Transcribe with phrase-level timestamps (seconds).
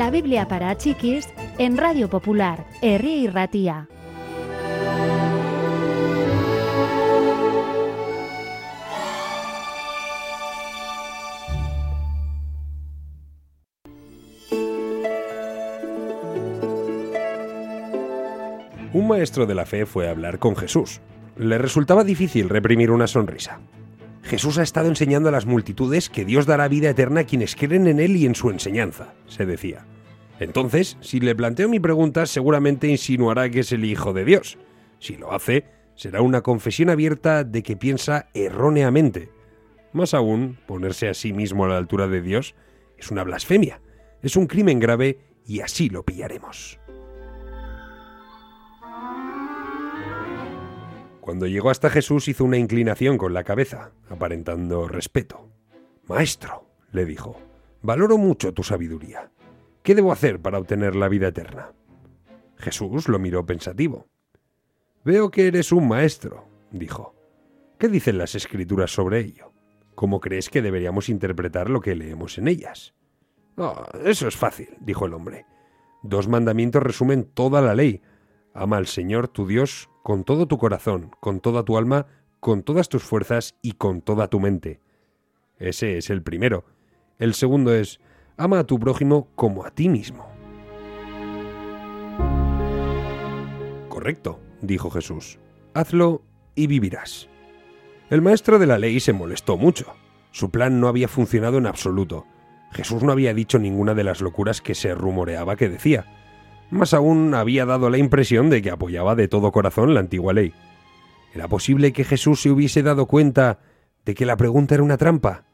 [0.00, 1.28] La Biblia para chiquis
[1.58, 3.86] en Radio Popular, Herri y Ratía.
[18.94, 21.02] Un maestro de la fe fue a hablar con Jesús.
[21.36, 23.60] Le resultaba difícil reprimir una sonrisa.
[24.22, 27.86] Jesús ha estado enseñando a las multitudes que Dios dará vida eterna a quienes creen
[27.86, 29.84] en Él y en su enseñanza, se decía.
[30.40, 34.58] Entonces, si le planteo mi pregunta, seguramente insinuará que es el Hijo de Dios.
[34.98, 39.30] Si lo hace, será una confesión abierta de que piensa erróneamente.
[39.92, 42.54] Más aún, ponerse a sí mismo a la altura de Dios
[42.96, 43.82] es una blasfemia,
[44.22, 46.80] es un crimen grave y así lo pillaremos.
[51.20, 55.50] Cuando llegó hasta Jesús hizo una inclinación con la cabeza, aparentando respeto.
[56.08, 57.36] Maestro, le dijo,
[57.82, 59.30] valoro mucho tu sabiduría.
[59.90, 61.72] ¿Qué debo hacer para obtener la vida eterna?
[62.58, 64.06] Jesús lo miró pensativo.
[65.04, 67.16] Veo que eres un maestro, dijo.
[67.76, 69.52] ¿Qué dicen las escrituras sobre ello?
[69.96, 72.94] ¿Cómo crees que deberíamos interpretar lo que leemos en ellas?
[73.56, 75.44] Ah, eso es fácil, dijo el hombre.
[76.04, 78.00] Dos mandamientos resumen toda la ley.
[78.54, 82.06] Ama al Señor tu Dios con todo tu corazón, con toda tu alma,
[82.38, 84.78] con todas tus fuerzas y con toda tu mente.
[85.58, 86.64] Ese es el primero.
[87.18, 88.00] El segundo es,
[88.40, 90.26] ama a tu prójimo como a ti mismo.
[93.90, 95.38] Correcto, dijo Jesús.
[95.74, 96.22] Hazlo
[96.54, 97.28] y vivirás.
[98.08, 99.92] El maestro de la ley se molestó mucho.
[100.30, 102.24] Su plan no había funcionado en absoluto.
[102.72, 106.06] Jesús no había dicho ninguna de las locuras que se rumoreaba que decía.
[106.70, 110.54] Más aún había dado la impresión de que apoyaba de todo corazón la antigua ley.
[111.34, 113.58] ¿Era posible que Jesús se hubiese dado cuenta
[114.06, 115.44] de que la pregunta era una trampa?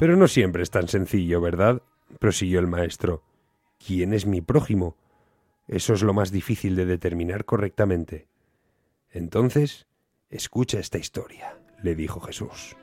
[0.00, 1.82] Pero no siempre es tan sencillo, ¿verdad?
[2.18, 3.22] prosiguió el maestro.
[3.86, 4.96] ¿Quién es mi prójimo?
[5.68, 8.26] Eso es lo más difícil de determinar correctamente.
[9.10, 9.86] Entonces,
[10.30, 12.76] escucha esta historia, le dijo Jesús.